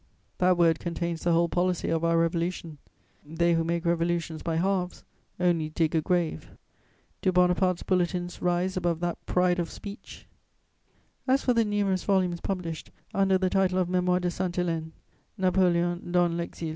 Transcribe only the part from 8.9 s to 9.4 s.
that